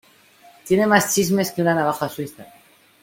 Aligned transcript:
Tiene 0.65 0.87
más 0.87 1.13
chismes 1.13 1.51
que 1.51 1.61
una 1.61 1.75
navaja 1.75 2.09
suiza. 2.09 2.47